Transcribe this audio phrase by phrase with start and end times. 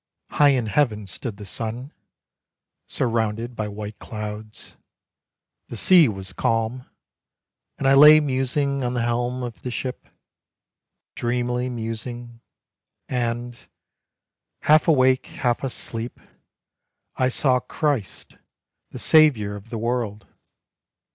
[0.31, 1.93] High in heaven stood the sun,
[2.87, 4.75] Surrounded by white clouds.
[5.67, 6.89] The sea was calm;
[7.77, 10.07] And I lay musing on the helm of the ship,
[11.13, 12.41] Dreamily musing,
[13.07, 13.55] and,
[14.61, 16.19] half awake, Half asleep,
[17.17, 18.37] I saw Christ,
[18.89, 20.25] The Savior of the world.